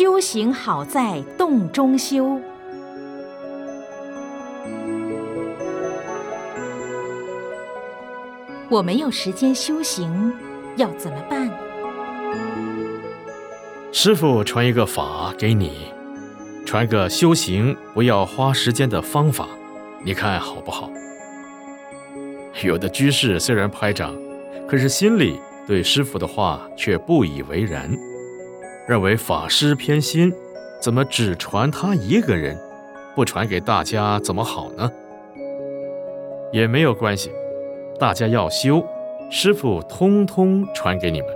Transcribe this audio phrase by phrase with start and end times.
[0.00, 2.40] 修行好在洞中修。
[8.70, 10.32] 我没有时间修行，
[10.76, 11.50] 要怎么办？
[13.92, 15.92] 师傅传一个法给你，
[16.64, 19.46] 传个修行不要花时间的方法，
[20.02, 20.90] 你看好不好？
[22.64, 24.16] 有的居士虽然拍掌，
[24.66, 27.94] 可是心里对师傅的话却不以为然，
[28.90, 30.34] 认为法师偏心，
[30.80, 32.58] 怎么只传他一个人，
[33.14, 34.90] 不传给大家怎么好呢？
[36.50, 37.30] 也没有关系。
[38.00, 38.84] 大家要修，
[39.30, 41.28] 师傅通通传给你们。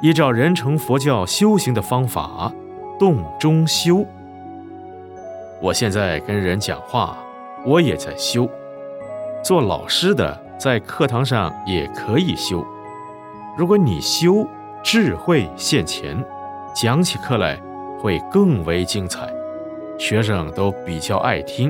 [0.00, 2.50] 依照人成佛教修行的方法，
[2.98, 4.02] 洞中修。
[5.60, 7.18] 我现在跟人讲话，
[7.66, 8.48] 我也在修。
[9.44, 12.64] 做老师的在课堂上也可以修。
[13.58, 14.48] 如果你修，
[14.86, 16.16] 智慧现前，
[16.72, 17.60] 讲起课来
[18.00, 19.28] 会更为精彩，
[19.98, 21.68] 学生都比较爱听。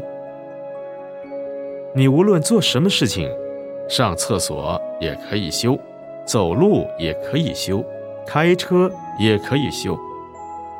[1.95, 3.27] 你无论做什么事情，
[3.89, 5.79] 上厕所也可以修，
[6.27, 7.83] 走路也可以修，
[8.27, 9.99] 开车也可以修，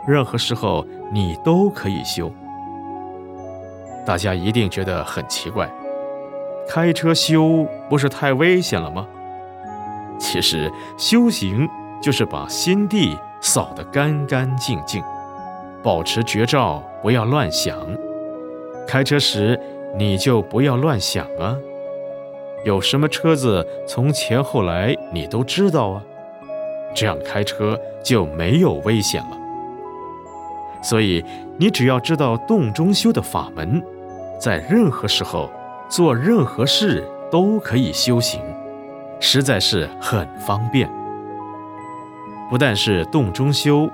[0.07, 2.31] 任何时候你都可以修。
[4.05, 5.73] 大家一定觉得很奇怪，
[6.69, 9.07] 开车修不是太危险了吗？
[10.19, 11.67] 其实修行
[12.03, 15.03] 就是把心地扫得干干净净，
[15.83, 17.77] 保持绝照，不要乱想。
[18.87, 19.59] 开车时。
[19.99, 21.57] 你就不要乱想啊！
[22.67, 26.03] 有什么车子从前后来，你都知道啊。
[26.95, 29.39] 这样开车就没有危险了。
[30.83, 31.25] 所以
[31.57, 33.83] 你只要知道洞中修的法门，
[34.39, 35.49] 在任何时候
[35.89, 38.43] 做任何事都可以修行，
[39.19, 40.91] 实在是很方便。
[42.49, 43.91] 不但是洞中修，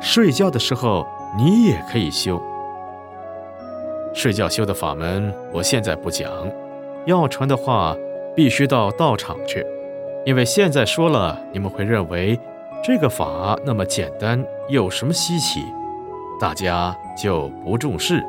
[0.00, 2.40] 睡觉的时候你也可以修。
[4.12, 6.30] 睡觉修的法门，我现在不讲。
[7.06, 7.96] 要传的话，
[8.34, 9.66] 必须到道场去，
[10.24, 12.38] 因为现在说了，你们会认为
[12.82, 15.60] 这个法那么简单，有什么稀奇？
[16.40, 18.22] 大家就不重视，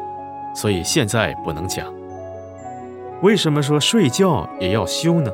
[0.53, 1.85] 所以现在不能讲。
[3.21, 5.31] 为什么说睡觉也要修呢？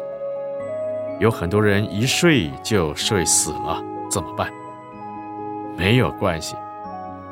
[1.19, 4.51] 有很多人一睡就睡死了，怎么办？
[5.77, 6.55] 没有关系，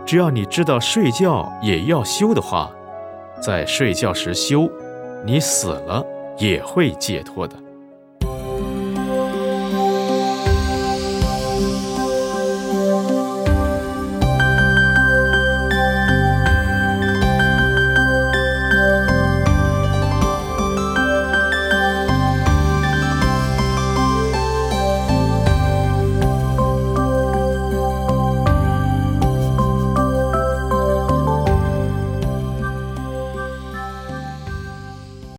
[0.06, 2.72] 只要你知道睡觉也要修的话。
[3.42, 4.70] 在睡觉时修，
[5.26, 6.06] 你死了
[6.38, 7.56] 也会解脱的。